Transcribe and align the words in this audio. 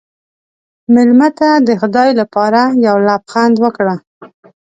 مېلمه 0.93 1.29
ته 1.39 1.49
د 1.67 1.69
خدای 1.81 2.09
لپاره 2.19 2.61
یو 2.87 2.97
لبخند 3.07 3.55
ورکړه. 3.63 3.95